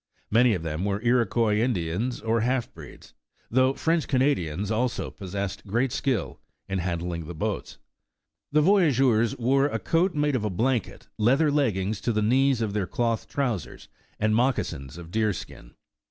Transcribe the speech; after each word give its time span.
Many 0.31 0.55
of 0.55 0.63
them 0.63 0.83
were 0.83 0.99
Iroquois 1.03 1.57
Indians 1.59 2.21
or 2.21 2.41
half 2.41 2.73
breeds, 2.73 3.13
though 3.51 3.73
French 3.75 4.07
Canadians 4.07 4.71
also 4.71 5.11
possessed 5.11 5.67
great 5.67 5.91
wskill 5.91 6.37
in 6.67 6.79
handling 6.79 7.27
the 7.27 7.35
boats. 7.35 7.77
The 8.51 8.61
voyageurs 8.63 9.37
wore 9.37 9.65
a 9.67 9.77
coat 9.77 10.15
made 10.15 10.35
of 10.35 10.43
a 10.43 10.49
blanket, 10.49 11.07
leather 11.19 11.51
leggings 11.51 12.01
to 12.01 12.11
the 12.11 12.23
knees 12.23 12.61
of 12.61 12.73
their 12.73 12.87
cloth 12.87 13.27
trousers, 13.27 13.89
and 14.19 14.33
moc 14.35 14.55
casins 14.55 14.97
of 14.97 15.11
deer 15.11 15.33
skin. 15.33 15.75